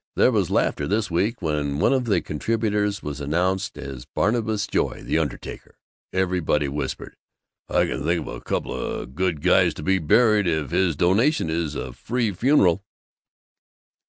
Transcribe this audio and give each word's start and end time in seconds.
There 0.15 0.31
was 0.31 0.49
laughter, 0.49 0.87
this 0.87 1.11
week, 1.11 1.43
when 1.43 1.53
it 1.53 1.61
was 1.61 1.63
announced 1.83 1.83
that 1.83 1.83
one 1.83 1.93
of 1.93 2.05
the 2.05 2.21
contributors 2.21 3.03
was 3.03 4.05
Barnabas 4.15 4.65
Joy, 4.65 5.03
the 5.03 5.19
undertaker. 5.19 5.77
Everybody 6.11 6.67
whispered, 6.67 7.15
"I 7.69 7.85
can 7.85 8.03
think 8.03 8.21
of 8.21 8.27
a 8.27 8.41
coupla 8.41 9.05
good 9.05 9.43
guys 9.43 9.75
to 9.75 9.83
be 9.83 9.99
buried 9.99 10.47
if 10.47 10.71
his 10.71 10.95
donation 10.95 11.51
is 11.51 11.75
a 11.75 11.93
free 11.93 12.31
funeral!" 12.31 12.83